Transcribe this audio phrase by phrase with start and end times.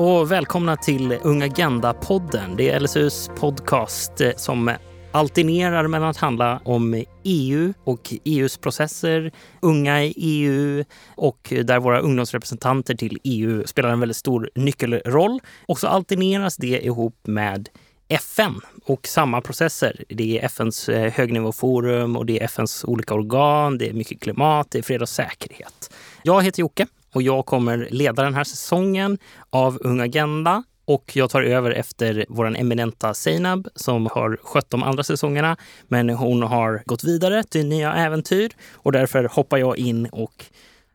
[0.00, 2.56] Och välkomna till Ung Agenda-podden.
[2.56, 4.76] Det är LSUs podcast eh, som
[5.12, 10.84] alternerar mellan att handla om EU och EUs processer, unga i EU
[11.16, 15.40] och där våra ungdomsrepresentanter till EU spelar en väldigt stor nyckelroll.
[15.66, 17.68] Och så alterneras det ihop med
[18.08, 20.04] FN och samma processer.
[20.08, 23.78] Det är FNs eh, högnivåforum och det är FNs olika organ.
[23.78, 25.94] Det är mycket klimat, det är fred och säkerhet.
[26.22, 29.18] Jag heter Jocke och jag kommer leda den här säsongen
[29.50, 34.82] av Ung Agenda och jag tar över efter vår eminenta Seinab som har skött de
[34.82, 35.56] andra säsongerna.
[35.88, 40.44] Men hon har gått vidare till nya äventyr och därför hoppar jag in och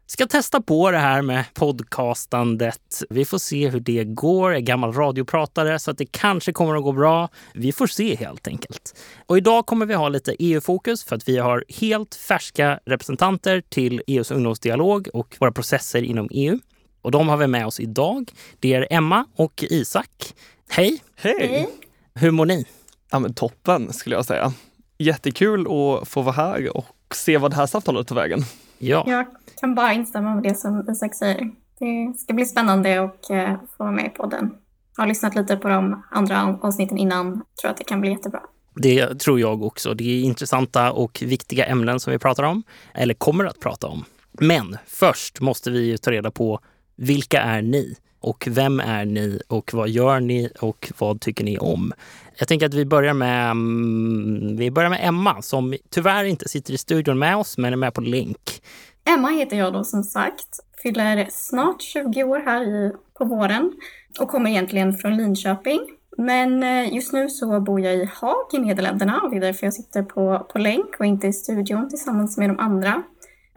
[0.08, 3.04] ska testa på det här med podcastandet.
[3.10, 4.52] Vi får se hur det går.
[4.52, 7.30] Jag är gammal radiopratare så att det kanske kommer att gå bra.
[7.54, 8.96] Vi får se helt enkelt.
[9.26, 14.02] Och idag kommer vi ha lite EU-fokus för att vi har helt färska representanter till
[14.08, 16.60] EUs ungdomsdialog och våra processer inom EU.
[17.02, 18.32] Och de har vi med oss idag.
[18.60, 20.34] Det är Emma och Isak.
[20.70, 21.04] Hej!
[21.16, 21.70] Hej!
[22.14, 22.66] Hur mår ni?
[23.12, 24.54] Ja, men toppen skulle jag säga.
[24.98, 28.40] Jättekul att få vara här och se vad det här samtalet tar vägen.
[28.78, 29.04] Ja.
[29.08, 29.26] Jag
[29.58, 31.52] kan bara instämma med det som Isak säger.
[31.80, 34.52] Det ska bli spännande att eh, få vara med på den.
[34.96, 37.42] Jag har lyssnat lite på de andra avsnitten innan.
[37.62, 38.42] tror att det kan bli jättebra.
[38.76, 39.94] Det tror jag också.
[39.94, 44.06] Det är intressanta och viktiga ämnen som vi pratar om, eller kommer att prata om.
[44.32, 46.60] Men först måste vi ju ta reda på
[46.96, 47.96] vilka är ni?
[48.20, 51.94] Och vem är ni och vad gör ni och vad tycker ni om?
[52.38, 56.74] Jag tänker att vi börjar med, mm, vi börjar med Emma som tyvärr inte sitter
[56.74, 58.62] i studion med oss men är med på länk.
[59.10, 60.60] Emma heter jag då som sagt.
[60.84, 63.74] Fyller snart 20 år här i, på våren
[64.20, 65.80] och kommer egentligen från Linköping.
[66.18, 69.68] Men eh, just nu så bor jag i Haag i Nederländerna och det är därför
[69.68, 73.04] jag sitter på, på länk och inte i studion tillsammans med de andra.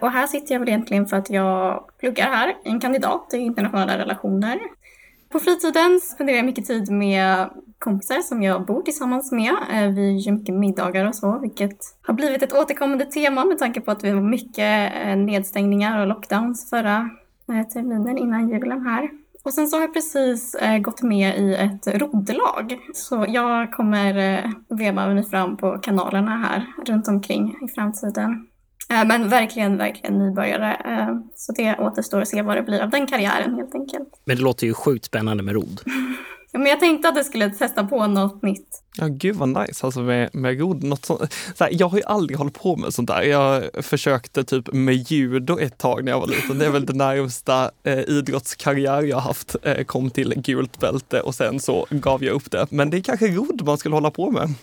[0.00, 3.98] Och här sitter jag väl egentligen för att jag pluggar här, en kandidat i internationella
[3.98, 4.58] relationer.
[5.28, 9.54] På fritiden spenderar jag mycket tid med kompisar som jag bor tillsammans med.
[9.72, 13.80] Eh, vi gör mycket middagar och så, vilket har blivit ett återkommande tema med tanke
[13.80, 17.10] på att vi har mycket eh, nedstängningar och lockdowns förra
[17.52, 19.10] eh, terminen innan julen här.
[19.44, 22.78] Och sen så har jag precis gått med i ett roddlag.
[22.94, 28.46] Så jag kommer veva mig fram på kanalerna här runt omkring i framtiden.
[28.88, 30.76] Men verkligen, verkligen nybörjare.
[31.34, 34.08] Så det återstår att se vad det blir av den karriären helt enkelt.
[34.24, 35.80] Men det låter ju sjukt spännande med rodd.
[36.52, 38.82] Ja, men jag tänkte att du skulle testa på något nytt.
[38.96, 40.84] Ja, gud vad nice alltså med, med rodd.
[40.84, 41.34] Något sånt.
[41.54, 43.22] Så här, jag har ju aldrig hållit på med sånt där.
[43.22, 46.58] Jag försökte typ med judo ett tag när jag var liten.
[46.58, 49.56] Det är väl den närmsta eh, idrottskarriär jag haft.
[49.62, 52.66] Eh, kom till gult bälte och sen så gav jag upp det.
[52.70, 54.54] Men det är kanske rodd man skulle hålla på med.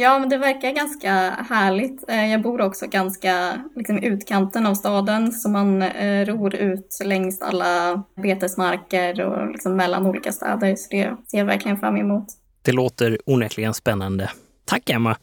[0.00, 1.10] Ja, men det verkar ganska
[1.50, 2.08] härligt.
[2.08, 7.42] Eh, jag bor också ganska liksom, utkanten av staden så man eh, ror ut längs
[7.42, 10.76] alla betesmarker och liksom, mellan olika städer.
[10.76, 12.26] Så det ser jag verkligen fram emot.
[12.62, 14.30] Det låter onekligen spännande.
[14.64, 15.16] Tack Emma!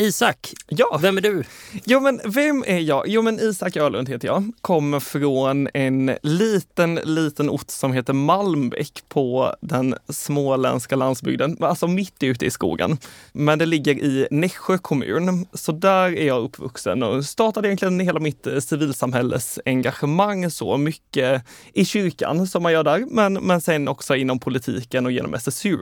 [0.00, 0.98] Isak, ja.
[1.02, 1.44] vem är du?
[1.84, 3.08] Jo, men vem är jag?
[3.08, 4.52] Jo, men Isak Öhlund heter jag.
[4.60, 12.22] Kommer från en liten, liten ort som heter Malmbäck på den småländska landsbygden, alltså mitt
[12.22, 12.98] ute i skogen.
[13.32, 18.20] Men det ligger i Nässjö kommun, så där är jag uppvuxen och startade egentligen hela
[18.20, 21.42] mitt civilsamhälles engagemang så mycket
[21.72, 25.78] i kyrkan som man gör där, men, men sen också inom politiken och genom SSU.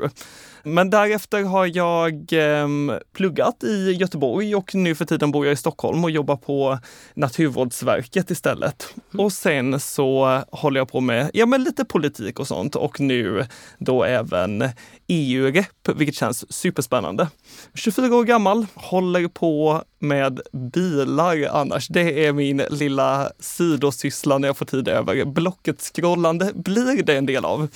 [0.69, 2.69] Men därefter har jag eh,
[3.13, 6.79] pluggat i Göteborg och nu för tiden bor jag i Stockholm och jobbar på
[7.15, 8.95] Naturvårdsverket istället.
[9.13, 9.25] Mm.
[9.25, 13.47] Och sen så håller jag på med ja, men lite politik och sånt och nu
[13.79, 14.65] då även
[15.07, 17.29] EU-rep, vilket känns superspännande.
[17.75, 20.41] 24 år gammal, håller på med
[20.73, 21.89] bilar annars.
[21.89, 25.25] Det är min lilla sidosyssla när jag får tid över.
[25.25, 27.69] Blocket-scrollande blir det en del av.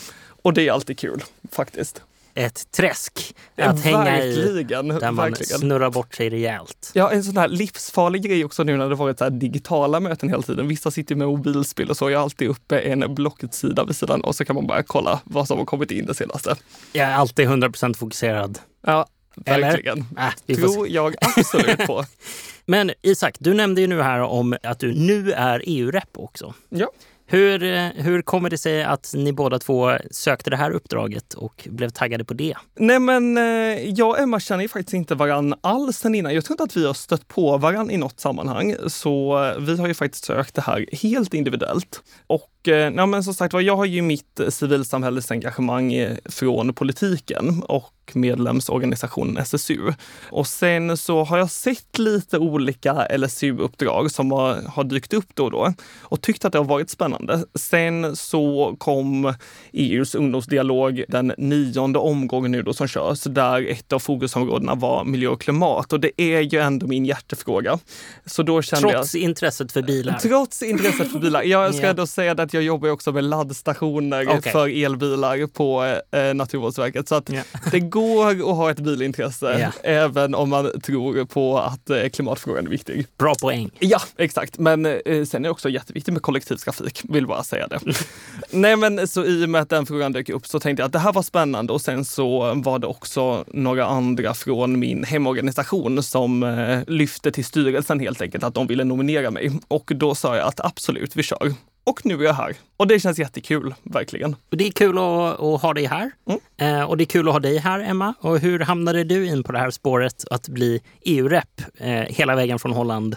[0.43, 1.23] Och det är alltid kul
[1.53, 2.03] faktiskt
[2.35, 4.63] ett träsk att hänga i.
[4.65, 5.59] Där man verkligen.
[5.59, 6.91] snurrar bort sig rejält.
[6.95, 10.43] Ja, en sån här livsfarlig grej också nu när det varit så digitala möten hela
[10.43, 10.69] tiden.
[10.69, 12.11] Vissa sitter med mobilspel och så.
[12.11, 15.47] Jag har alltid uppe en Blocket-sida vid sidan och så kan man bara kolla vad
[15.47, 16.57] som har kommit in det senaste.
[16.93, 18.59] Jag är alltid 100% fokuserad.
[18.87, 20.05] Ja, verkligen.
[20.49, 22.05] Äh, Tror jag absolut på.
[22.67, 26.55] Men Isak, du nämnde ju nu här om att du nu är EU-rep också.
[26.69, 26.91] Ja.
[27.33, 31.69] Hur, eh, hur kommer det sig att ni båda två sökte det här uppdraget och
[31.71, 32.55] blev taggade på det?
[32.79, 33.45] Nej men eh,
[33.91, 36.35] jag och Emma känner ju faktiskt inte varann alls sen innan.
[36.35, 38.75] Jag tror inte att vi har stött på varann i något sammanhang.
[38.87, 42.03] Så eh, vi har ju faktiskt sökt det här helt individuellt.
[42.27, 49.93] Och ja, men som sagt jag har ju mitt civilsamhällesengagemang från politiken och medlemsorganisationen SSU.
[50.31, 55.45] Och sen så har jag sett lite olika LSU-uppdrag som har, har dykt upp då
[55.45, 57.45] och då och tyckt att det har varit spännande.
[57.55, 59.35] Sen så kom
[59.73, 65.29] EUs ungdomsdialog den nionde omgången nu då som körs, där ett av fokusområdena var miljö
[65.29, 65.93] och klimat.
[65.93, 67.79] Och det är ju ändå min hjärtefråga.
[68.27, 70.19] Så då kände trots jag, intresset för bilar?
[70.23, 71.43] Trots intresset för bilar.
[71.43, 71.97] Jag ska yeah.
[71.97, 74.53] då säga att jag jobbar också med laddstationer okay.
[74.53, 77.09] för elbilar på eh, Naturvårdsverket.
[77.09, 77.47] Så att yeah.
[77.71, 79.73] det går att ha ett bilintresse yeah.
[79.83, 83.07] även om man tror på att eh, klimatfrågan är viktig.
[83.19, 83.71] Bra poäng.
[83.79, 84.59] Ja, exakt.
[84.59, 87.81] Men eh, sen är det också jätteviktigt med kollektivtrafik, vill bara säga det.
[88.51, 90.93] Nej, men så i och med att den frågan dök upp så tänkte jag att
[90.93, 96.03] det här var spännande och sen så var det också några andra från min hemorganisation
[96.03, 99.53] som eh, lyfte till styrelsen helt enkelt att de ville nominera mig.
[99.69, 101.55] Och då sa jag att absolut, vi kör.
[101.91, 102.57] Och nu är jag här.
[102.77, 104.37] Och det känns jättekul, verkligen.
[104.51, 106.11] Det är kul att, att ha dig här.
[106.29, 106.81] Mm.
[106.81, 108.15] Eh, och det är kul att ha dig här, Emma.
[108.21, 112.59] Och hur hamnade du in på det här spåret att bli EU-rep eh, hela vägen
[112.59, 113.17] från Holland?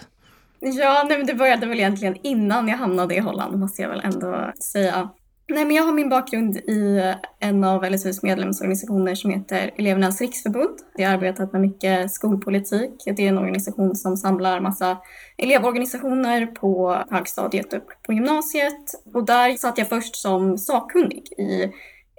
[0.60, 4.02] Ja, nej, men det började väl egentligen innan jag hamnade i Holland, måste jag väl
[4.04, 5.10] ändå säga.
[5.48, 10.78] Nej, men jag har min bakgrund i en av LSUs medlemsorganisationer som heter Elevernas riksförbund.
[10.96, 12.92] Jag har arbetat med mycket skolpolitik.
[13.06, 14.98] Det är en organisation som samlar massa
[15.38, 19.04] elevorganisationer på högstadiet och på gymnasiet.
[19.14, 21.72] Och där satt jag först som sakkunnig i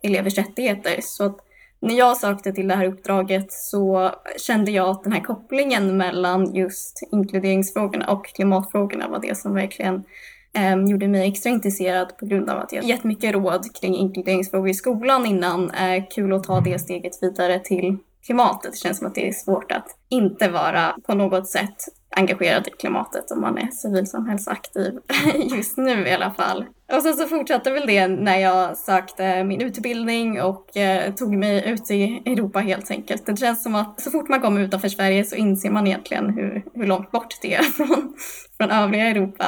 [0.03, 0.97] elevers rättigheter.
[1.03, 1.37] Så att
[1.81, 6.55] när jag sökte till det här uppdraget så kände jag att den här kopplingen mellan
[6.55, 10.05] just inkluderingsfrågorna och klimatfrågorna var det som verkligen
[10.55, 14.69] eh, gjorde mig extra intresserad på grund av att jag gett mycket råd kring inkluderingsfrågor
[14.69, 15.71] i skolan innan.
[15.71, 18.73] Eh, kul att ta det steget vidare till klimatet.
[18.73, 21.77] Det känns som att det är svårt att inte vara på något sätt
[22.17, 24.93] engagerad i klimatet om man är civilsamhällsaktiv
[25.57, 26.65] just nu i alla fall.
[26.93, 31.69] Och sen så fortsatte väl det när jag sökte min utbildning och eh, tog mig
[31.71, 33.27] ut i Europa helt enkelt.
[33.27, 36.65] Det känns som att så fort man kommer utanför Sverige så inser man egentligen hur,
[36.75, 38.15] hur långt bort det är från,
[38.57, 39.47] från övriga Europa.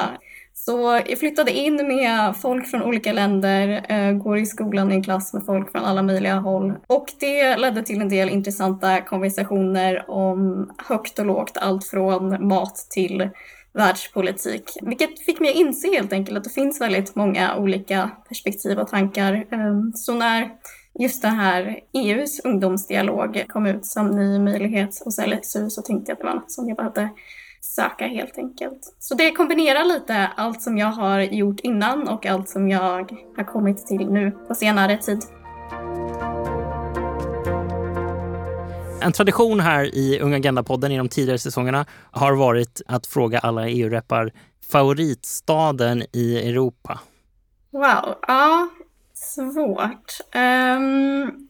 [0.67, 5.03] Så jag flyttade in med folk från olika länder, eh, går i skolan i en
[5.03, 6.75] klass med folk från alla möjliga håll.
[6.87, 12.77] Och det ledde till en del intressanta konversationer om högt och lågt, allt från mat
[12.91, 13.29] till
[13.73, 14.71] världspolitik.
[14.83, 18.89] Vilket fick mig att inse helt enkelt att det finns väldigt många olika perspektiv och
[18.89, 19.47] tankar.
[19.51, 20.51] Ehm, så när
[20.99, 26.17] just det här EUs ungdomsdialog kom ut som ny möjlighet hos LSU så tänkte jag
[26.17, 27.09] att det var något som jag behövde
[27.75, 28.95] söka helt enkelt.
[28.99, 33.45] Så det kombinerar lite allt som jag har gjort innan och allt som jag har
[33.45, 35.23] kommit till nu på senare tid.
[39.03, 43.69] En tradition här i Unga Agenda-podden i de tidigare säsongerna har varit att fråga alla
[43.69, 44.33] EU-reppar
[44.71, 47.01] favoritstaden i Europa.
[47.71, 48.69] Wow, ja,
[49.15, 50.19] svårt.
[50.35, 51.49] Um.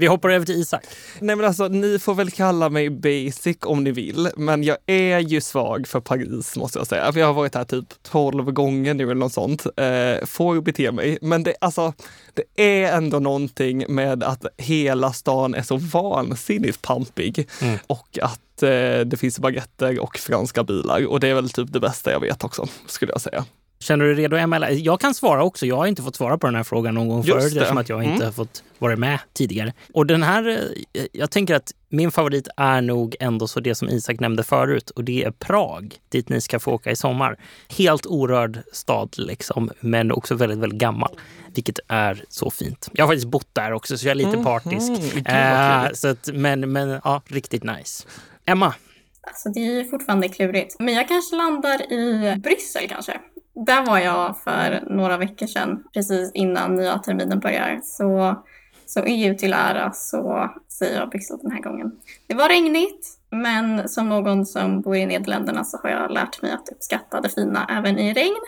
[0.00, 0.84] Vi hoppar över till Isak.
[1.20, 5.18] Nej men alltså, ni får väl kalla mig basic om ni vill, men jag är
[5.18, 7.12] ju svag för Paris måste jag säga.
[7.12, 9.66] För jag har varit här typ 12 gånger nu eller något sånt.
[9.76, 11.18] Eh, får bete mig.
[11.22, 11.92] Men det, alltså,
[12.34, 17.78] det är ändå någonting med att hela stan är så vansinnigt pampig mm.
[17.86, 21.06] och att eh, det finns baguetter och franska bilar.
[21.06, 23.44] Och det är väl typ det bästa jag vet också, skulle jag säga.
[23.80, 24.70] Känner du dig redo, Emma?
[24.70, 25.66] Jag kan svara också.
[25.66, 28.02] Jag har inte fått svara på den här frågan någon gång förut eftersom att jag
[28.02, 28.24] inte mm.
[28.24, 29.72] har fått vara med tidigare.
[29.92, 30.48] Och den här,
[30.92, 34.90] eh, jag tänker att min favorit är nog ändå så det som Isak nämnde förut
[34.90, 37.38] och det är Prag, dit ni ska få åka i sommar.
[37.68, 41.20] Helt orörd stad liksom, men också väldigt, väldigt gammal,
[41.54, 42.88] vilket är så fint.
[42.92, 44.88] Jag har faktiskt bott där också så jag är lite partisk.
[45.28, 48.06] Mm, äh, så att, men, men ja, riktigt nice.
[48.46, 48.74] Emma?
[49.20, 50.76] Alltså det är fortfarande klurigt.
[50.78, 53.20] Men jag kanske landar i Bryssel kanske.
[53.66, 57.80] Där var jag för några veckor sedan, precis innan nya terminen börjar.
[57.84, 58.42] Så,
[58.86, 61.92] så EU till ära så säger jag Bryssel den här gången.
[62.26, 66.52] Det var regnigt, men som någon som bor i Nederländerna så har jag lärt mig
[66.52, 68.40] att uppskatta det fina även i regn.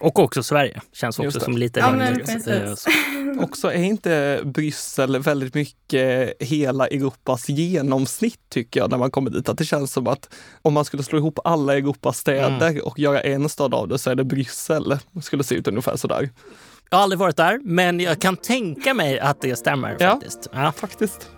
[0.00, 2.86] Och också Sverige, känns också som lite ja, regnigt.
[3.40, 9.48] också är inte Bryssel väldigt mycket hela Europas genomsnitt tycker jag när man kommer dit.
[9.48, 12.82] Att det känns som att om man skulle slå ihop alla Europas städer mm.
[12.84, 14.98] och göra en stad av det så är det Bryssel.
[15.10, 16.30] Det skulle se ut ungefär sådär.
[16.90, 19.96] Jag har aldrig varit där, men jag kan tänka mig att det stämmer.
[19.98, 20.48] Ja, faktiskt.
[20.52, 20.72] Ja.
[20.72, 21.30] faktiskt.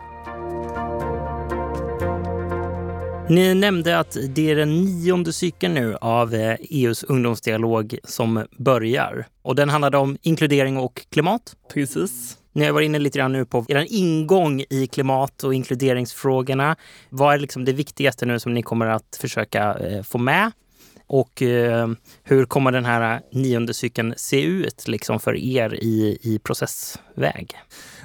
[3.32, 8.46] Ni nämnde att det är den nionde cykeln nu av EUs eh, e ungdomsdialog som
[8.58, 9.26] börjar.
[9.42, 11.56] Och den handlade om inkludering och klimat.
[11.72, 12.38] Precis.
[12.52, 16.76] Ni har varit inne lite grann nu på er ingång i klimat och inkluderingsfrågorna.
[17.08, 20.50] Vad är liksom det viktigaste nu som ni kommer att försöka eh, få med
[21.06, 21.88] Och eh,
[22.22, 27.56] hur kommer den här nionde cykeln se ut liksom för er i, i processväg?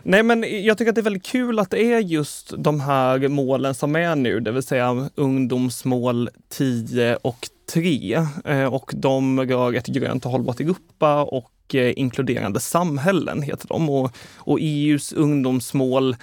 [0.09, 3.27] Nej, men jag tycker att det är väldigt kul att det är just de här
[3.27, 8.25] målen som är nu, det vill säga ungdomsmål 10 och 3.
[8.45, 13.89] Eh, och de rör ett grönt och hållbart Europa och eh, inkluderande samhällen, heter de.
[13.89, 16.15] Och, och EUs ungdomsmål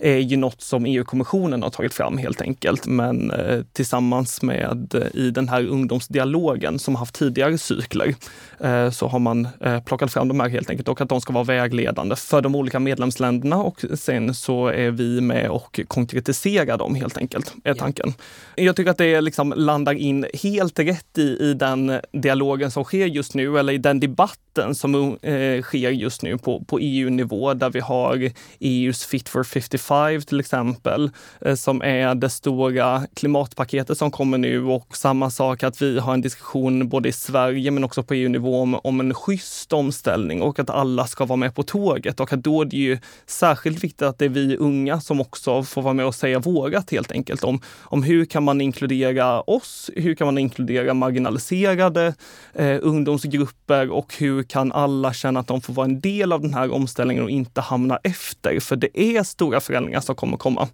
[0.00, 2.86] är ju något som EU-kommissionen har tagit fram helt enkelt.
[2.86, 8.14] Men eh, tillsammans med eh, i den här ungdomsdialogen som haft tidigare cykler
[8.60, 11.32] eh, så har man eh, plockat fram de här helt enkelt och att de ska
[11.32, 16.94] vara vägledande för de olika medlemsländerna och sen så är vi med och konkretiserar dem
[16.94, 18.14] helt enkelt, är tanken.
[18.56, 23.06] Jag tycker att det liksom landar in helt rätt i, i den dialogen som sker
[23.06, 27.70] just nu eller i den debatten som eh, sker just nu på, på EU-nivå där
[27.70, 28.30] vi har
[28.60, 34.38] EUs Fit for 55 Five till exempel, eh, som är det stora klimatpaketet som kommer
[34.38, 38.14] nu och samma sak att vi har en diskussion både i Sverige men också på
[38.14, 42.32] EU-nivå om, om en schysst omställning och att alla ska vara med på tåget och
[42.32, 45.82] att då är det ju särskilt viktigt att det är vi unga som också får
[45.82, 49.90] vara med och säga vårat helt enkelt om, om hur kan man inkludera oss?
[49.96, 52.14] Hur kan man inkludera marginaliserade
[52.54, 56.54] eh, ungdomsgrupper och hur kan alla känna att de får vara en del av den
[56.54, 58.60] här omställningen och inte hamna efter?
[58.60, 60.68] För det är stora förändringar förändringar som kommer komma.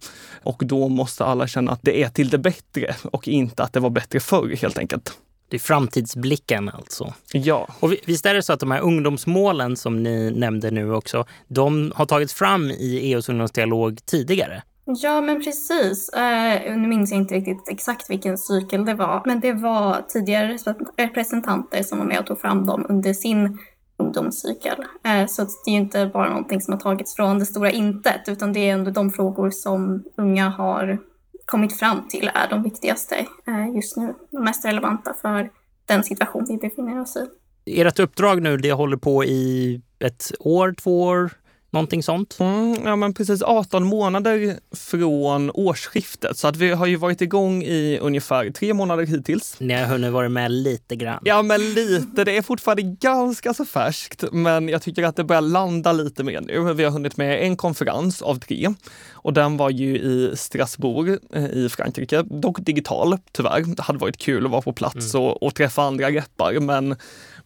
[0.45, 3.81] Och då måste alla känna att det är till det bättre och inte att det
[3.81, 5.19] var bättre förr helt enkelt.
[5.49, 7.15] Det är framtidsblicken alltså.
[7.33, 7.69] Ja.
[7.81, 11.93] Och visst är det så att de här ungdomsmålen som ni nämnde nu också, de
[11.95, 14.63] har tagits fram i EUs ungdomsdialog tidigare?
[14.85, 16.11] Ja, men precis.
[16.17, 20.59] Uh, nu minns jag inte riktigt exakt vilken cykel det var, men det var tidigare
[20.97, 23.59] representanter som var med och tog fram dem under sin
[23.97, 24.85] ungdomscykel.
[25.05, 28.29] Eh, så det är ju inte bara någonting som har tagits från det stora intet,
[28.29, 30.99] utan det är ändå de frågor som unga har
[31.45, 33.15] kommit fram till är de viktigaste
[33.47, 35.51] eh, just nu, de mest relevanta för
[35.87, 37.81] den situation vi befinner oss i.
[37.81, 41.31] Ert uppdrag nu, det håller på i ett år, två år?
[41.77, 42.37] Någonting sånt?
[42.41, 46.39] Mm, ja, men precis 18 månader från årsskiftet.
[46.39, 49.57] Så att vi har ju varit igång i ungefär tre månader hittills.
[49.59, 51.23] Ni har hunnit vara med lite grann.
[51.25, 52.25] Ja, men lite.
[52.25, 56.41] Det är fortfarande ganska så färskt, men jag tycker att det börjar landa lite mer
[56.41, 56.73] nu.
[56.73, 58.75] Vi har hunnit med en konferens av tre
[59.13, 63.61] och den var ju i Strasbourg eh, i Frankrike, dock digital tyvärr.
[63.77, 65.27] Det hade varit kul att vara på plats mm.
[65.27, 66.97] och, och träffa andra reppar, men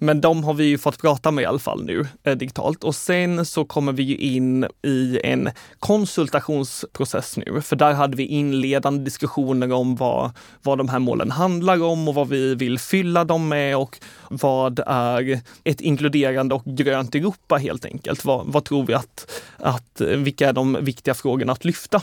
[0.02, 2.84] men de har vi ju fått prata med i alla fall nu eh, digitalt.
[2.84, 8.26] Och sen så kommer vi ju in i en konsultationsprocess nu, för där hade vi
[8.26, 10.30] inledande diskussioner om vad,
[10.62, 13.98] vad de här målen handlar om och vad vi vill fylla dem med och
[14.30, 18.24] vad är ett inkluderande och grönt Europa helt enkelt?
[18.24, 22.02] Vad, vad tror vi att, att, eh, vilka är de viktiga frågorna att lyfta?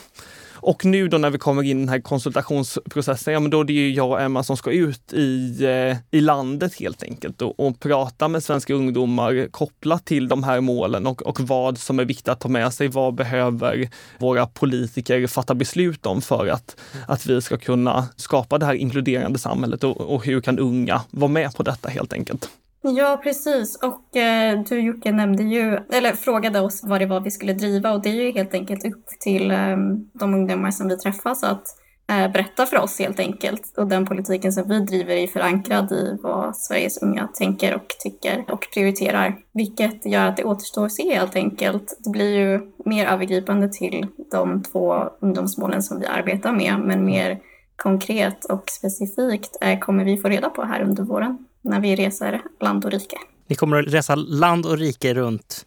[0.60, 3.64] Och nu då när vi kommer in i den här konsultationsprocessen, ja men då är
[3.64, 7.60] det ju jag och Emma som ska ut i, eh, i landet helt enkelt och,
[7.60, 12.06] och prata med svenska ungdomar kopplat till de här målen och, och vad som är
[12.06, 12.88] viktigt att ta med sig.
[12.88, 16.76] Vad behöver våra politiker fatta beslut om för att,
[17.08, 21.32] att vi ska kunna skapa det här inkluderande samhället och, och hur kan unga vara
[21.32, 22.50] med på detta helt enkelt.
[22.96, 23.75] Ja, precis.
[23.75, 27.91] Och eh, du Jocke nämnde ju, eller frågade oss vad det var vi skulle driva
[27.91, 29.77] och det är ju helt enkelt upp till eh,
[30.13, 31.63] de ungdomar som vi träffas att
[32.10, 33.74] eh, berätta för oss helt enkelt.
[33.77, 38.46] Och den politiken som vi driver är förankrad i vad Sveriges unga tänker och tycker
[38.51, 39.38] och prioriterar.
[39.53, 41.98] Vilket gör att det återstår att se helt enkelt.
[42.03, 47.39] Det blir ju mer övergripande till de två ungdomsmålen som vi arbetar med, men mer
[47.75, 52.41] konkret och specifikt eh, kommer vi få reda på här under våren när vi reser
[52.59, 53.17] land och rike.
[53.47, 55.65] Ni kommer att resa land och rike runt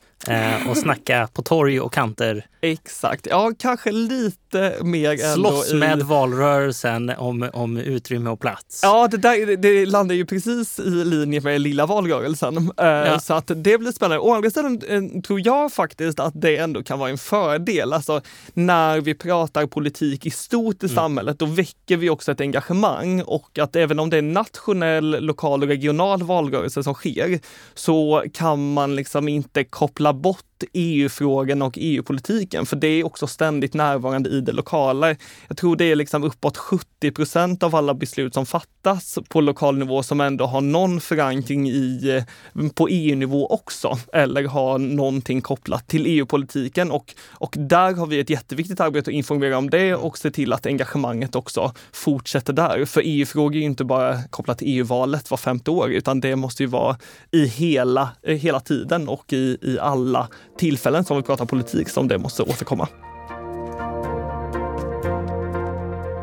[0.69, 2.47] och snacka på torg och kanter.
[2.63, 3.27] Exakt.
[3.31, 6.03] Ja, kanske lite mer Slåss med i...
[6.03, 8.81] valrörelsen om, om utrymme och plats.
[8.83, 12.57] Ja, det, där, det landar ju precis i linje med lilla valrörelsen.
[12.57, 13.21] Eh, ja.
[13.21, 14.19] Så att det blir spännande.
[14.19, 17.93] Å andra sidan eh, tror jag faktiskt att det ändå kan vara en fördel.
[17.93, 18.21] Alltså,
[18.55, 20.95] när vi pratar politik i stort i mm.
[20.95, 25.63] samhället, då väcker vi också ett engagemang och att även om det är nationell, lokal
[25.63, 27.41] och regional valrörelse som sker,
[27.75, 33.75] så kan man liksom inte koppla bort EU-frågan och EU-politiken, för det är också ständigt
[33.75, 35.17] närvarande i det lokala.
[35.49, 39.79] Jag tror det är liksom uppåt 70 procent av alla beslut som fattas på lokal
[39.79, 42.17] nivå som ändå har någon förankring i,
[42.57, 46.91] eh, på EU-nivå också, eller har någonting kopplat till EU-politiken.
[46.91, 50.53] Och, och där har vi ett jätteviktigt arbete att informera om det och se till
[50.53, 52.85] att engagemanget också fortsätter där.
[52.85, 56.63] För EU-frågor är ju inte bara kopplat till EU-valet var femte år, utan det måste
[56.63, 56.97] ju vara
[57.31, 60.29] i hela, eh, hela tiden och i, i alla
[60.59, 62.89] tillfällen som vi pratar politik som det måste återkomma.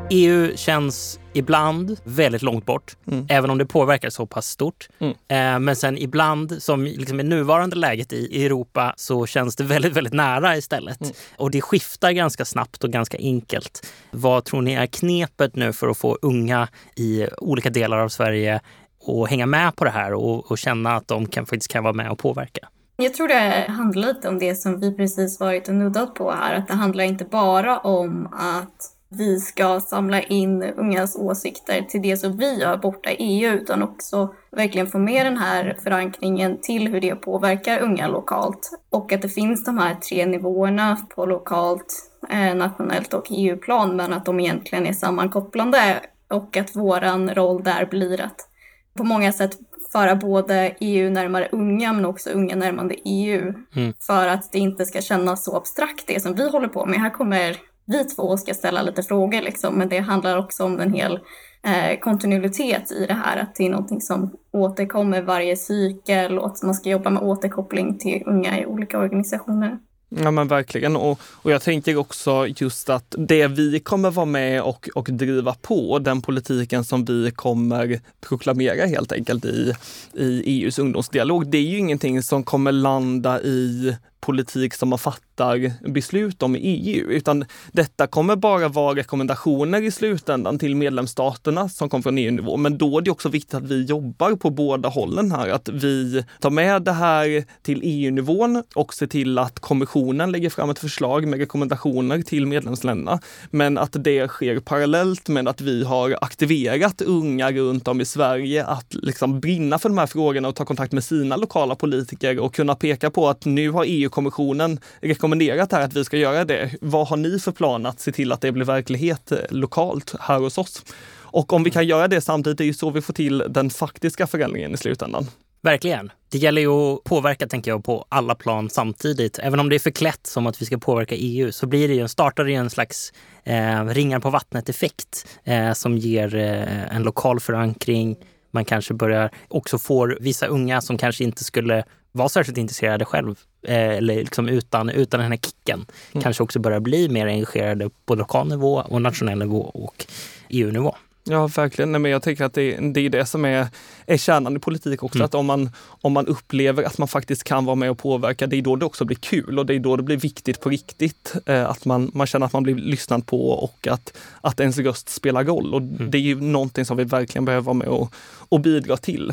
[0.10, 3.26] EU känns ibland väldigt långt bort, mm.
[3.30, 4.90] även om det påverkar så pass stort.
[5.00, 5.14] Mm.
[5.28, 9.94] Eh, men sen ibland, som liksom i nuvarande läget i Europa, så känns det väldigt,
[9.94, 11.02] väldigt nära istället.
[11.02, 11.14] Mm.
[11.38, 13.88] Och det skiftar ganska snabbt och ganska enkelt.
[14.12, 18.62] Vad tror ni är knepet nu för att få unga i olika delar av Sverige
[19.08, 21.94] att hänga med på det här och, och känna att de kan, faktiskt kan vara
[21.94, 22.68] med och påverka?
[22.98, 26.56] Jag tror det handlar lite om det som vi precis varit och nuddat på här,
[26.56, 32.18] att det handlar inte bara om att vi ska samla in ungas åsikter till det
[32.18, 36.88] som vi gör borta i EU, utan också verkligen få med den här förankringen till
[36.88, 38.72] hur det påverkar unga lokalt.
[38.90, 44.14] Och att det finns de här tre nivåerna på lokalt, eh, nationellt och EU-plan, men
[44.14, 46.00] att de egentligen är sammankopplande
[46.30, 48.50] och att våran roll där blir att
[48.94, 49.58] på många sätt
[49.92, 53.54] föra både EU närmare unga men också unga närmande EU.
[53.76, 53.94] Mm.
[54.08, 57.00] För att det inte ska kännas så abstrakt det som vi håller på med.
[57.00, 60.94] Här kommer vi två ska ställa lite frågor liksom, men det handlar också om en
[60.94, 61.20] hel
[61.63, 66.63] eh, kontinuitet i det här, att det är någonting som återkommer varje cykel och att
[66.63, 69.77] man ska jobba med återkoppling till unga i olika organisationer.
[70.10, 74.62] Ja men verkligen och, och jag tänker också just att det vi kommer vara med
[74.62, 79.74] och, och driva på, den politiken som vi kommer proklamera helt enkelt i,
[80.13, 85.72] i EUs ungdomsdialog, det är ju ingenting som kommer landa i politik som man fattar
[85.90, 91.90] beslut om i EU, utan detta kommer bara vara rekommendationer i slutändan till medlemsstaterna som
[91.90, 92.58] kommer från EU-nivå.
[92.58, 96.24] Men då är det också viktigt att vi jobbar på båda hållen här, att vi
[96.40, 101.28] tar med det här till EU-nivån och ser till att kommissionen lägger fram ett förslag
[101.28, 103.20] med rekommendationer till medlemsländerna.
[103.52, 108.66] Men att det sker parallellt med att vi har aktiverat unga runt om i Sverige
[108.66, 112.54] att liksom brinna för de här frågorna och ta kontakt med sina lokala politiker och
[112.56, 116.72] kunna peka på att nu har EU EU-kommissionen rekommenderat här att vi ska göra det.
[116.82, 120.40] Vad har ni för plan att se till att det blir verklighet eh, lokalt här
[120.40, 120.84] hos oss?
[121.30, 123.70] Och om vi kan göra det samtidigt, det är ju så vi får till den
[123.70, 125.28] faktiska förändringen i slutändan.
[125.62, 126.12] Verkligen.
[126.32, 129.40] Det gäller ju att påverka, tänker jag, på alla plan samtidigt.
[129.40, 132.08] Även om det är förklätt som att vi ska påverka EU så blir det ju,
[132.08, 137.40] startar det ju en slags eh, ringar på vattnet-effekt eh, som ger eh, en lokal
[137.40, 138.18] förankring.
[138.51, 141.84] Man kanske börjar också får vissa unga som kanske inte skulle
[142.18, 146.24] vara särskilt intresserade själv eh, eller liksom utan, utan den här kicken mm.
[146.24, 150.06] kanske också börjar bli mer engagerade på lokal nivå och nationell nivå och
[150.50, 150.96] EU-nivå.
[151.29, 151.92] Ja, verkligen.
[151.92, 153.68] Nej, men jag tänker att det, det är det som är,
[154.05, 155.18] är kärnan i politik också.
[155.18, 155.25] Mm.
[155.25, 158.55] Att om man, om man upplever att man faktiskt kan vara med och påverka, det
[158.55, 161.33] är då det också blir kul och det är då det blir viktigt på riktigt.
[161.46, 165.09] Eh, att man, man känner att man blir lyssnad på och att, att ens röst
[165.09, 165.74] spelar roll.
[165.74, 166.11] Och mm.
[166.11, 168.13] Det är ju någonting som vi verkligen behöver vara med och,
[168.50, 169.31] och bidra till.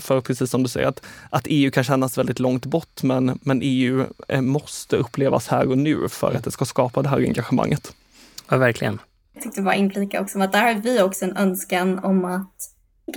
[0.00, 3.60] För precis som du säger, att, att EU kan kännas väldigt långt bort, men, men
[3.62, 7.92] EU eh, måste upplevas här och nu för att det ska skapa det här engagemanget.
[8.48, 8.98] Ja, verkligen.
[9.36, 12.54] Jag tyckte bara inflika också att där har vi också en önskan om att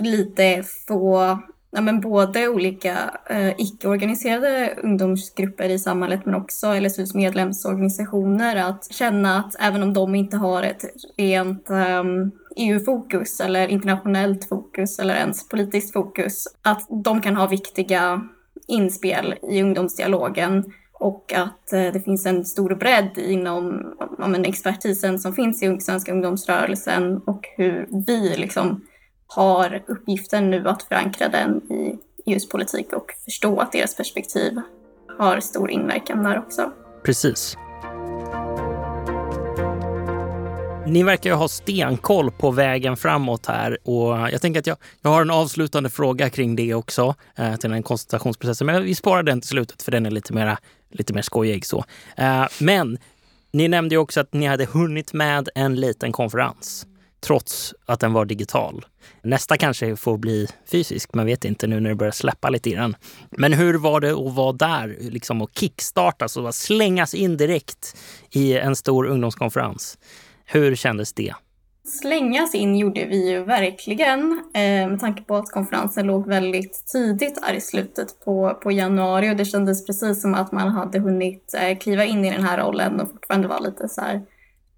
[0.00, 1.38] lite få
[1.70, 9.38] ja, men både olika eh, icke-organiserade ungdomsgrupper i samhället men också LSUs medlemsorganisationer att känna
[9.38, 10.84] att även om de inte har ett
[11.16, 17.46] rent ehm, um, EU-fokus eller internationellt fokus eller ens politiskt fokus, att de kan ha
[17.46, 18.28] viktiga
[18.68, 20.64] inspel i ungdomsdialogen
[21.00, 26.12] och att eh, det finns en stor bredd inom ja, expertisen som finns i svenska
[26.12, 28.80] ungdomsrörelsen och hur vi liksom
[29.26, 34.60] har uppgiften nu att förankra den i EUs politik och förstå att deras perspektiv
[35.18, 36.72] har stor inverkan där också.
[37.04, 37.56] Precis.
[40.86, 45.10] Ni verkar ju ha stenkoll på vägen framåt här och jag tänker att jag, jag
[45.10, 48.66] har en avslutande fråga kring det också eh, till den konsultationsprocessen.
[48.66, 50.58] Men vi sparar den till slutet för den är lite, mera,
[50.90, 51.84] lite mer skojig så.
[52.16, 52.98] Eh, men
[53.52, 56.86] ni nämnde ju också att ni hade hunnit med en liten konferens
[57.20, 58.84] trots att den var digital.
[59.22, 62.74] Nästa kanske får bli fysisk, man vet inte nu när det börjar släppa lite i
[62.74, 62.96] den.
[63.30, 67.96] Men hur var det att vara där liksom och kickstartas alltså, och slängas in direkt
[68.30, 69.98] i en stor ungdomskonferens?
[70.44, 71.34] Hur kändes det?
[71.84, 77.38] Slängas in gjorde vi ju verkligen eh, med tanke på att konferensen låg väldigt tidigt
[77.42, 81.54] här i slutet på, på januari och det kändes precis som att man hade hunnit
[81.54, 84.22] eh, kliva in i den här rollen och fortfarande var lite så här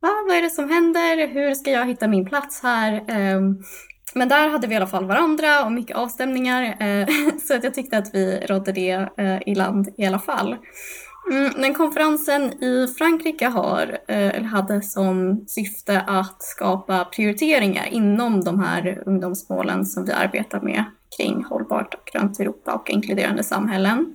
[0.01, 1.29] Va, vad är det som händer?
[1.29, 3.05] Hur ska jag hitta min plats här?
[3.09, 3.63] Ehm,
[4.15, 7.09] men där hade vi i alla fall varandra och mycket avstämningar eh,
[7.49, 9.09] så att jag tyckte att vi rådde det
[9.47, 10.57] i land i alla fall.
[11.31, 18.45] Mm, den konferensen i Frankrike har, eh, eller hade som syfte att skapa prioriteringar inom
[18.45, 20.85] de här ungdomsmålen som vi arbetar med
[21.17, 24.15] kring hållbart och grönt Europa och inkluderande samhällen.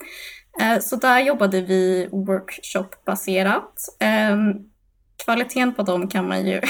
[0.62, 3.74] Eh, så där jobbade vi workshopbaserat.
[4.00, 4.54] Ehm,
[5.26, 6.62] kvaliteten på dem kan man ju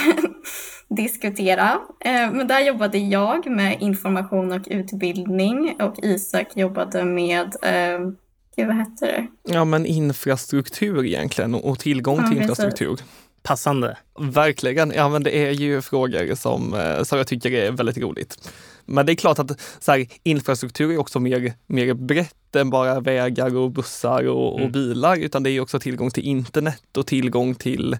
[0.89, 1.80] diskutera.
[2.00, 8.15] Eh, men där jobbade jag med information och utbildning och Isak jobbade med, ehm,
[8.58, 9.28] gud vad hette det?
[9.43, 13.00] Ja men infrastruktur egentligen och tillgång Ja, till infrastruktur.
[13.43, 13.98] Passande.
[14.20, 14.91] Verkligen.
[14.96, 18.50] Ja, men det är ju frågor som, eh, som jag tycker är väldigt roligt.
[18.86, 23.00] Men det är klart att så här, infrastruktur är också mer, mer brett än bara
[23.00, 24.72] vägar och bussar och, och Mm.
[24.72, 27.98] bilar, utan det är också tillgång till internet och tillgång till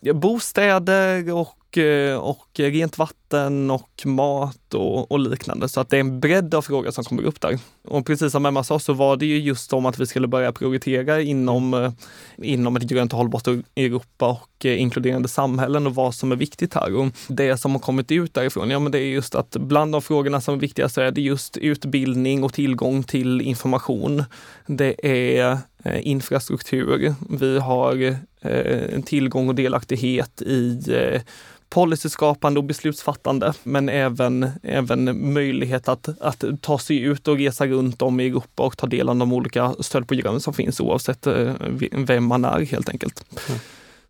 [0.00, 5.68] ja, bostäder och, Eh, och rent vatten och mat och, och liknande.
[5.68, 7.58] Så att det är en bredd av frågor som kommer upp där.
[7.84, 10.52] Och precis som Emma sa så var det ju just om att vi skulle börja
[10.52, 11.92] prioritera inom, eh,
[12.36, 16.74] inom ett grönt och hållbart Europa och eh, inkluderande samhällen och vad som är viktigt
[16.74, 16.94] här.
[16.94, 20.02] Och det som har kommit ut därifrån, ja men det är just att bland de
[20.02, 24.24] frågorna som är viktiga så är det just utbildning och tillgång till information.
[24.66, 27.14] Det är infrastruktur.
[27.30, 28.02] Vi har
[28.40, 31.22] eh, en tillgång och delaktighet i eh,
[31.68, 38.02] policyskapande och beslutsfattande, men även, även möjlighet att, att ta sig ut och resa runt
[38.02, 41.52] om i Europa och ta del av de olika stödprogram som finns oavsett eh,
[41.92, 43.24] vem man är helt enkelt.
[43.48, 43.60] Mm.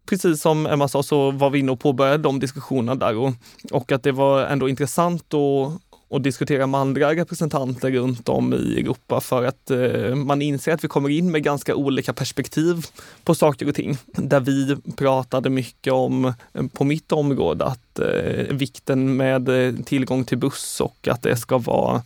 [0.06, 3.32] Precis som Emma sa så var vi inne och påbörjade de diskussionerna där och,
[3.72, 8.80] och att det var ändå intressant att och diskutera med andra representanter runt om i
[8.80, 12.86] Europa för att eh, man inser att vi kommer in med ganska olika perspektiv
[13.24, 13.96] på saker och ting.
[14.06, 20.24] Där vi pratade mycket om, eh, på mitt område, att eh, vikten med eh, tillgång
[20.24, 22.02] till buss och att det ska vara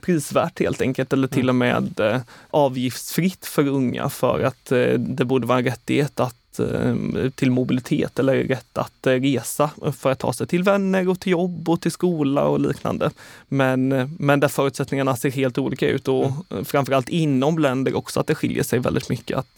[0.00, 5.24] prisvärt helt enkelt eller till och med eh, avgiftsfritt för unga för att eh, det
[5.24, 6.94] borde vara en rättighet att eh,
[7.34, 11.32] till mobilitet eller rätt att eh, resa för att ta sig till vänner och till
[11.32, 13.10] jobb och till skola och liknande.
[13.48, 16.64] Men, eh, men där förutsättningarna ser helt olika ut och mm.
[16.64, 19.38] framförallt inom länder också att det skiljer sig väldigt mycket.
[19.38, 19.56] Att,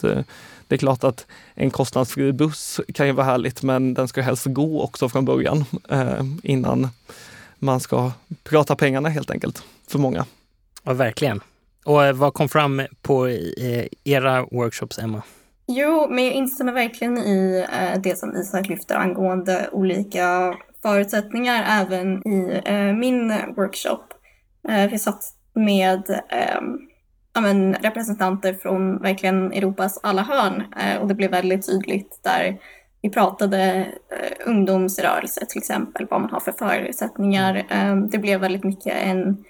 [0.67, 4.45] det är klart att en kostnadsfri buss kan ju vara härligt men den ska helst
[4.45, 5.65] gå också från början
[6.43, 6.89] innan
[7.55, 8.11] man ska
[8.43, 10.25] prata pengarna helt enkelt för många.
[10.83, 11.41] Ja, verkligen.
[11.85, 13.29] Och vad kom fram på
[14.03, 15.21] era workshops, Emma?
[15.67, 22.27] Jo, men jag instämmer verkligen i eh, det som Isak lyfter angående olika förutsättningar även
[22.27, 24.03] i eh, min workshop.
[24.69, 26.61] Eh, vi satt med eh,
[27.33, 30.63] ja, men, representanter från verkligen Europas alla hörn
[31.01, 32.59] och det blev väldigt tydligt där
[33.01, 33.87] vi pratade
[34.45, 37.55] ungdomsrörelse till exempel, vad man har för förutsättningar.
[37.69, 39.43] Eh, det blev väldigt mycket en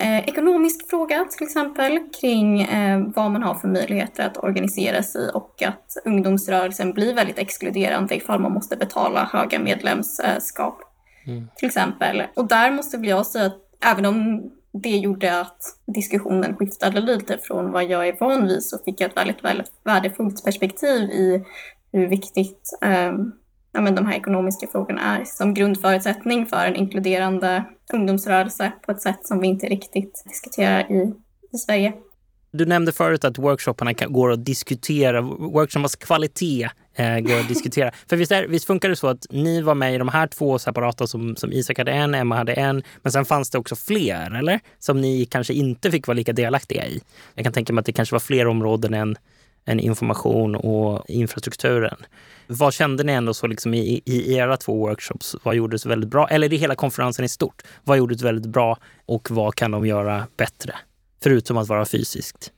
[0.00, 5.28] Eh, ekonomisk fråga till exempel kring eh, vad man har för möjligheter att organisera sig
[5.30, 10.82] och att ungdomsrörelsen blir väldigt exkluderande ifall man måste betala höga medlemskap
[11.26, 11.48] Mm.
[11.56, 12.22] till exempel.
[12.34, 17.38] Och där måste väl jag säga att även om det gjorde att diskussionen skiftade lite
[17.38, 21.44] från vad jag är van vid så fick jag ett väldigt, väldigt värdefullt perspektiv i
[21.92, 23.12] hur viktigt eh,
[23.76, 29.02] ja, men de här ekonomiska frågorna är som grundförutsättning för en inkluderande ungdomsrörelse på ett
[29.02, 31.12] sätt som vi inte riktigt diskuterar i,
[31.52, 31.92] i Sverige.
[32.52, 37.90] Du nämnde förut att workshopparna kan, går att diskutera, workshopparnas kvalitet eh, går att diskutera.
[38.08, 40.58] För visst, är, visst funkar det så att ni var med i de här två
[40.58, 44.38] separata som, som Isak hade en, Emma hade en, men sen fanns det också fler,
[44.38, 44.60] eller?
[44.78, 47.00] Som ni kanske inte fick vara lika delaktiga i.
[47.34, 49.16] Jag kan tänka mig att det kanske var fler områden än,
[49.66, 51.96] än information och infrastrukturen.
[52.46, 55.36] Vad kände ni ändå så liksom i, i era två workshops?
[55.42, 56.28] Vad gjordes väldigt bra?
[56.28, 57.62] Eller i hela konferensen i stort?
[57.84, 60.74] Vad gjordes väldigt bra och vad kan de göra bättre?
[61.22, 62.52] Förutom att vara fysiskt.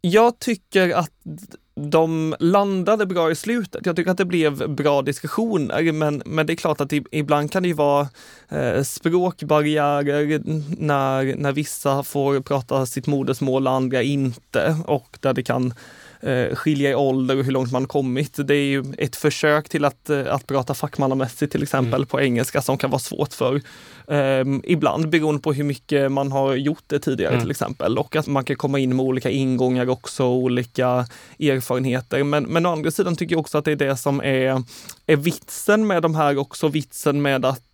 [0.00, 1.10] Jag tycker att
[1.74, 3.86] de landade bra i slutet.
[3.86, 7.62] Jag tycker att det blev bra diskussioner, men, men det är klart att ibland kan
[7.62, 8.08] det ju vara
[8.48, 10.42] eh, språkbarriärer
[10.78, 15.74] när, när vissa får prata sitt modersmål och andra inte och där det kan
[16.22, 18.36] eh, skilja i ålder och hur långt man kommit.
[18.46, 22.06] Det är ju ett försök till att, eh, att prata fackmannamässigt till exempel mm.
[22.06, 23.54] på engelska som kan vara svårt för
[24.08, 27.40] eh, ibland beroende på hur mycket man har gjort det tidigare mm.
[27.40, 27.98] till exempel.
[27.98, 31.06] Och att man kan komma in med olika ingångar också, olika
[31.38, 32.24] erfarenheter.
[32.24, 34.62] Men, men å andra sidan tycker jag också att det är det som är,
[35.06, 37.71] är vitsen med de här också, vitsen med att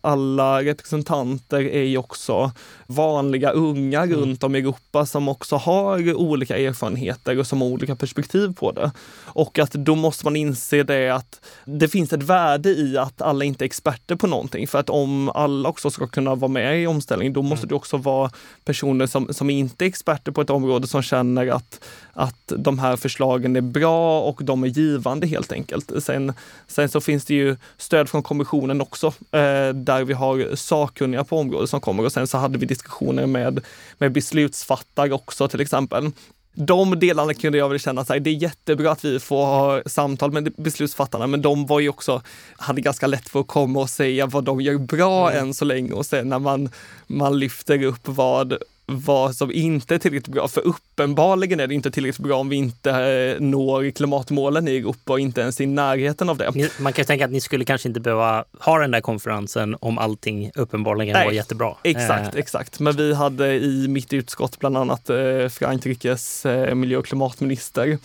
[0.00, 2.52] alla representanter är ju också
[2.86, 4.16] vanliga unga mm.
[4.16, 8.72] runt om i Europa som också har olika erfarenheter och som har olika perspektiv på
[8.72, 8.90] det.
[9.24, 13.44] Och att då måste man inse det att det finns ett värde i att alla
[13.44, 14.68] inte är experter på någonting.
[14.68, 17.68] För att om alla också ska kunna vara med i omställningen, då måste mm.
[17.68, 18.30] det också vara
[18.64, 22.96] personer som, som inte är experter på ett område som känner att, att de här
[22.96, 25.92] förslagen är bra och de är givande helt enkelt.
[26.02, 26.32] Sen,
[26.66, 29.39] sen så finns det ju stöd från kommissionen också, eh,
[29.72, 33.60] där vi har sakkunniga på området som kommer och sen så hade vi diskussioner med,
[33.98, 36.10] med beslutsfattare också till exempel.
[36.54, 39.82] de delarna kunde jag väl känna så här, det är jättebra att vi får ha
[39.86, 42.22] samtal med beslutsfattarna, men de var ju också,
[42.56, 45.44] hade ganska lätt för att komma och säga vad de gör bra mm.
[45.44, 46.68] än så länge och sen när man,
[47.06, 48.56] man lyfter upp vad
[48.90, 50.48] vad som inte är tillräckligt bra.
[50.48, 55.12] För uppenbarligen är det inte tillräckligt bra om vi inte eh, når klimatmålen i Europa
[55.12, 56.70] och inte ens i närheten av det.
[56.80, 60.50] Man kan tänka att ni skulle kanske inte behöva ha den där konferensen om allting
[60.54, 61.74] uppenbarligen Nej, var jättebra.
[61.82, 62.40] Exakt, eh.
[62.40, 62.80] exakt.
[62.80, 67.98] Men vi hade i mitt utskott bland annat eh, Frankrikes miljö och klimatminister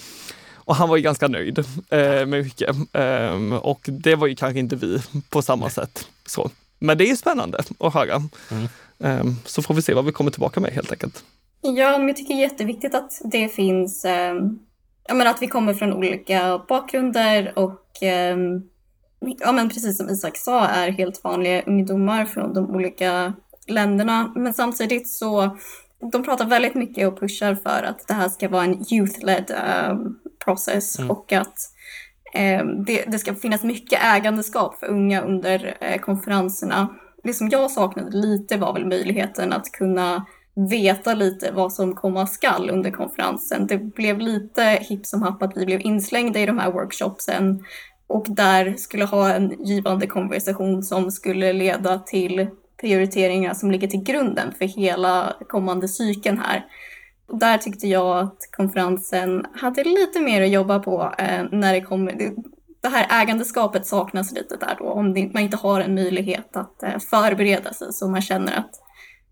[0.65, 2.75] och han var ju ganska nöjd eh, med mycket.
[2.93, 5.73] Eh, och det var ju kanske inte vi på samma Nej.
[5.73, 6.07] sätt.
[6.25, 6.51] Så.
[6.79, 8.15] Men det är spännande att höra.
[8.51, 8.67] Mm.
[8.99, 11.23] Ehm, så får vi se vad vi kommer tillbaka med helt enkelt.
[11.61, 14.59] Ja, men jag tycker det är jätteviktigt att det finns, ehm,
[15.07, 18.61] jag menar att vi kommer från olika bakgrunder och ehm,
[19.39, 23.33] ja, men precis som Isak sa är helt vanliga ungdomar från de olika
[23.67, 24.31] länderna.
[24.35, 25.57] Men samtidigt så
[26.11, 29.51] de pratar väldigt mycket och pushar för att det här ska vara en youth-led
[29.91, 31.11] um, process mm.
[31.11, 31.57] och att
[32.61, 36.89] um, det, det, ska finnas mycket ägandeskap för unga under uh, konferenserna
[37.25, 40.25] det som jag saknade lite var väl möjligheten att kunna
[40.69, 43.67] veta lite vad som komma skall under konferensen.
[43.67, 47.63] Det blev lite hipp som happ att vi blev inslängda i de här workshopsen
[48.07, 52.47] och där skulle ha en givande konversation som skulle leda till
[52.81, 56.65] prioriteringar som ligger till grunden för hela kommande cykeln här.
[57.27, 61.81] Och där tyckte jag att konferensen hade lite mer att jobba på eh, när det
[61.81, 62.11] kommer
[62.85, 66.99] det här ägandeskapet saknas lite där då, om man inte har en möjlighet att eh,
[66.99, 68.71] förbereda sig så man känner att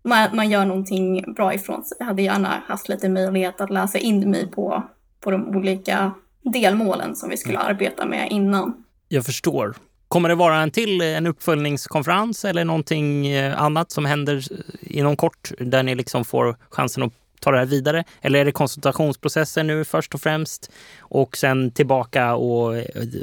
[0.04, 1.96] man, man gör någonting bra ifrån sig.
[2.00, 4.82] Jag hade gärna haft lite möjlighet att läsa in mig på,
[5.20, 7.66] på de olika delmålen som vi skulle mm.
[7.66, 8.84] arbeta med innan.
[9.08, 9.74] Jag förstår.
[10.08, 14.42] Kommer det vara en till en uppföljningskonferens eller någonting eh, annat som händer
[14.80, 18.04] inom kort där ni liksom får chansen att ta det här vidare?
[18.20, 22.74] Eller är det konsultationsprocessen nu först och främst och sen tillbaka och,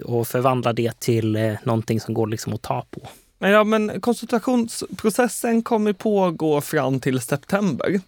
[0.06, 3.02] och förvandla det till eh, någonting som går liksom att ta på?
[3.40, 8.02] Ja, men konsultationsprocessen kommer pågå fram till september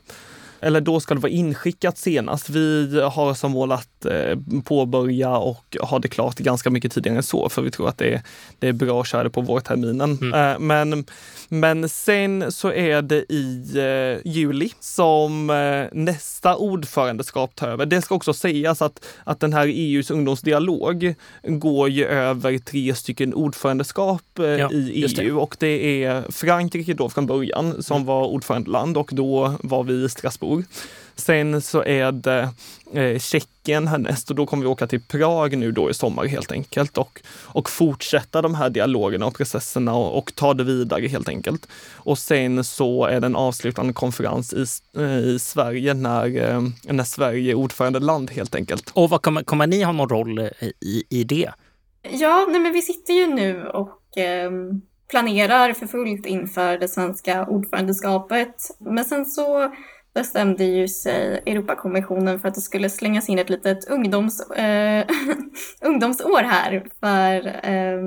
[0.64, 2.50] eller då ska det vara inskickat senast.
[2.50, 7.24] Vi har som mål att eh, påbörja och ha det klart ganska mycket tidigare än
[7.24, 8.22] så, för vi tror att det är,
[8.60, 10.18] det är bra att köra det på vårterminen.
[10.22, 10.34] Mm.
[10.34, 11.06] Eh, men,
[11.50, 15.48] men sen så är det i eh, juli som
[15.92, 17.86] nästa ordförandeskap tar över.
[17.86, 23.34] Det ska också sägas att, att den här EUs ungdomsdialog går ju över tre stycken
[23.34, 28.08] ordförandeskap ja, i EU och det är Frankrike då från början som mm.
[28.08, 30.66] var ordförandeland och då var vi i Strasbourg Strasbourg.
[31.16, 32.50] Sen så är det
[32.94, 36.52] eh, Tjeckien härnäst och då kommer vi åka till Prag nu då i sommar helt
[36.52, 41.30] enkelt och, och fortsätta de här dialogerna och processerna och, och ta det vidare helt
[41.30, 41.68] enkelt.
[41.94, 44.66] Och sen så är det en avslutande konferens i,
[44.98, 48.92] eh, i Sverige när, eh, när Sverige är ordförandeland helt enkelt.
[48.94, 50.40] Och vad kommer, kommer ni ha någon roll
[50.80, 51.50] i, i det?
[52.12, 54.52] Ja, nej men vi sitter ju nu och eh,
[55.10, 58.56] planerar för fullt inför det svenska ordförandeskapet.
[58.80, 59.74] Men sen så
[60.14, 65.06] bestämde ju sig Europakommissionen för att det skulle slängas in ett litet ungdoms, eh,
[65.82, 68.00] ungdomsår här för eh,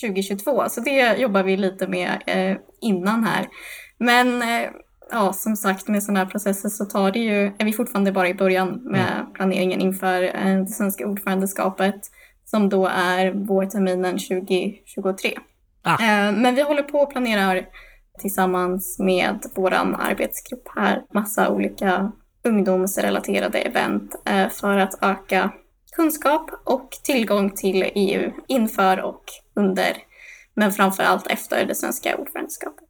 [0.00, 0.64] 2022.
[0.68, 3.48] Så det jobbar vi lite med eh, innan här.
[3.98, 4.70] Men eh,
[5.10, 8.28] ja, som sagt med sådana här processer så tar det ju, är vi fortfarande bara
[8.28, 9.32] i början med mm.
[9.32, 12.00] planeringen inför eh, det svenska ordförandeskapet
[12.44, 15.38] som då är vårterminen 2023.
[15.82, 15.92] Ah.
[15.92, 17.66] Eh, men vi håller på och planerar
[18.18, 22.12] tillsammans med vår arbetsgrupp här massa olika
[22.44, 25.52] ungdomsrelaterade event eh, för att öka
[25.96, 29.24] kunskap och tillgång till EU inför och
[29.54, 29.96] under,
[30.54, 32.84] men framför allt efter det svenska ordförandeskapet.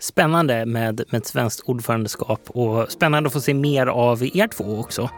[0.00, 4.78] Spännande med, med ett svenskt ordförandeskap och spännande att få se mer av er två
[4.78, 5.10] också.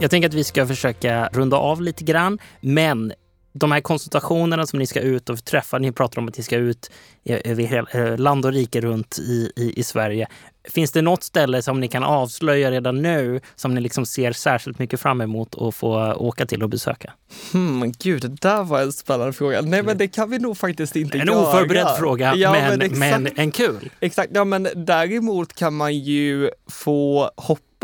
[0.00, 3.12] Jag tänker att vi ska försöka runda av lite grann, men
[3.56, 6.56] de här konsultationerna som ni ska ut och träffa, ni pratar om att ni ska
[6.56, 6.90] ut
[7.24, 10.28] över eh, land och rike runt i, i, i Sverige.
[10.68, 14.78] Finns det något ställe som ni kan avslöja redan nu som ni liksom ser särskilt
[14.78, 17.12] mycket fram emot att få åka till och besöka?
[17.52, 19.60] Hmm, gud, det där var en spännande fråga.
[19.60, 21.38] Nej, men det kan vi nog faktiskt inte en göra.
[21.38, 23.90] En oförberedd fråga, ja, men, men, men, en kul.
[24.00, 27.30] Exakt, ja men däremot kan man ju få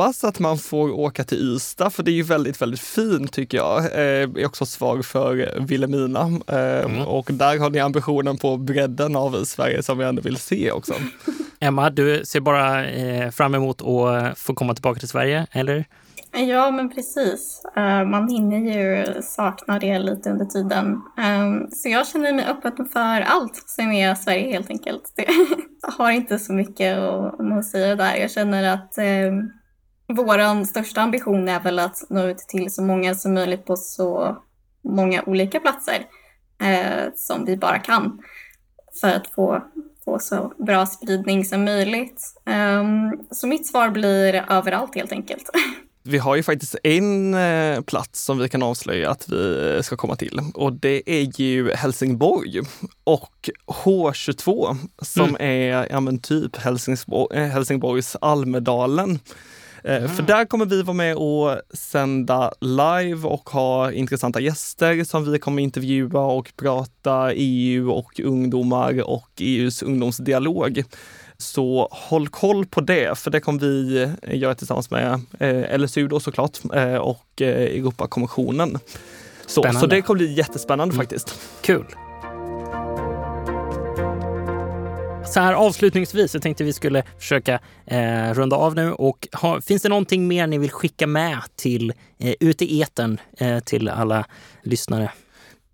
[0.00, 3.58] hoppas att man får åka till Ystad, för det är ju väldigt, väldigt fint tycker
[3.58, 3.78] jag.
[3.78, 7.06] Eh, är också svar för Vilhelmina eh, mm.
[7.06, 10.94] och där har ni ambitionen på bredden av Sverige som vi ändå vill se också.
[11.60, 15.84] Emma, du ser bara eh, fram emot att få komma tillbaka till Sverige, eller?
[16.32, 17.62] Ja, men precis.
[17.76, 20.86] Uh, man hinner ju sakna det lite under tiden.
[21.16, 25.12] Um, så jag känner mig öppen för allt som är Sverige helt enkelt.
[25.16, 25.26] Det
[25.92, 28.16] har inte så mycket att, säga där.
[28.16, 29.59] Jag känner att um,
[30.14, 34.36] vår största ambition är väl att nå ut till så många som möjligt på så
[34.84, 36.06] många olika platser
[36.62, 38.22] uh, som vi bara kan
[39.00, 39.62] för att få,
[40.04, 42.22] få så bra spridning som möjligt.
[42.46, 45.50] Um, så mitt svar blir överallt helt enkelt.
[46.02, 50.16] Vi har ju faktiskt en eh, plats som vi kan avslöja att vi ska komma
[50.16, 52.60] till och det är ju Helsingborg
[53.04, 55.40] och H22 som mm.
[55.40, 59.18] är ja, men typ Helsingborg, eh, Helsingborgs Almedalen.
[59.84, 60.08] Mm.
[60.08, 65.38] För där kommer vi vara med och sända live och ha intressanta gäster som vi
[65.38, 70.82] kommer intervjua och prata EU och ungdomar och EUs ungdomsdialog.
[71.38, 76.08] Så håll koll på det, för det kommer vi eh, göra tillsammans med eh, LSU
[76.08, 76.58] då såklart
[77.00, 78.78] och Europakommissionen.
[79.46, 81.02] Så, så det kommer bli jättespännande mm.
[81.02, 81.40] faktiskt.
[81.60, 81.84] Kul!
[85.30, 88.92] Så här avslutningsvis jag tänkte vi skulle försöka eh, runda av nu.
[88.92, 93.20] Och ha, finns det någonting mer ni vill skicka med till eh, ut i eten
[93.38, 94.24] eh, till alla
[94.62, 95.10] lyssnare?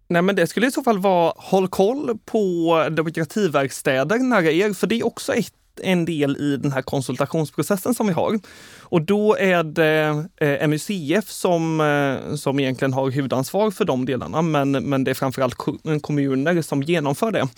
[0.08, 4.86] Nej, men det skulle i så fall vara håll koll på demokrativerkstäder nära er, för
[4.86, 8.38] det är också ett en del i den här konsultationsprocessen som vi har.
[8.80, 14.42] Och då är det eh, MUCF som, eh, som egentligen har huvudansvar för de delarna,
[14.42, 15.54] men, men det är framförallt
[16.00, 17.48] kommuner som genomför det.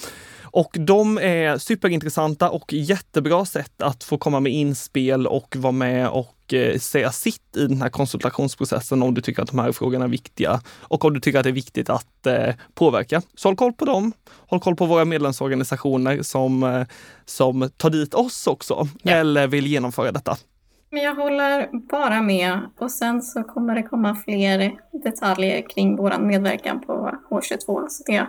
[0.51, 6.09] Och de är superintressanta och jättebra sätt att få komma med inspel och vara med
[6.09, 10.05] och eh, säga sitt i den här konsultationsprocessen om du tycker att de här frågorna
[10.05, 13.23] är viktiga och om du tycker att det är viktigt att eh, påverka.
[13.35, 14.13] Så håll koll på dem.
[14.47, 16.83] Håll koll på våra medlemsorganisationer som, eh,
[17.25, 19.13] som tar dit oss också ja.
[19.13, 20.37] eller vill genomföra detta.
[20.91, 24.73] Men jag håller bara med och sen så kommer det komma fler
[25.05, 27.89] detaljer kring vår medverkan på H22.
[27.89, 28.27] Så det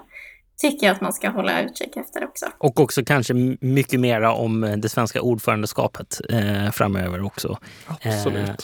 [0.62, 2.45] tycker jag att man ska hålla utkik efter också.
[2.58, 7.58] Och också kanske mycket mera om eh, det svenska ordförandeskapet eh, framöver också.
[7.88, 8.50] Absolut.
[8.50, 8.56] Eh,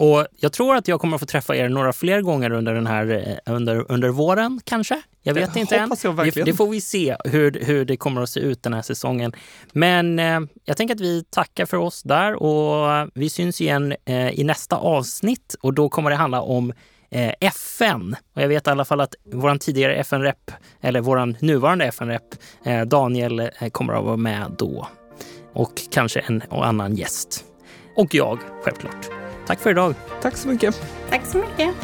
[0.00, 2.86] och jag tror att jag kommer att få träffa er några fler gånger under den
[2.86, 5.02] här eh, under, under våren kanske.
[5.22, 5.90] Jag vet det inte än.
[6.34, 9.32] Det, det, får vi se hur, hur det kommer att se ut den här säsongen.
[9.72, 14.40] Men eh, jag tänker att vi tackar för oss där och vi syns igen eh,
[14.40, 16.72] i nästa avsnitt och då kommer det handla om
[17.10, 18.16] eh, FN.
[18.34, 22.22] Och jag vet i alla fall att vår tidigare FN-rep, eller vår nuvarande FN-rep,
[22.64, 24.88] eh, Daniel eh, kommer att vara med då.
[25.52, 27.44] Och kanske en och annan gäst.
[27.96, 29.08] Och jag, självklart.
[29.46, 29.94] Tack för idag.
[30.22, 30.82] Tack så mycket.
[31.10, 31.74] Tack så mycket.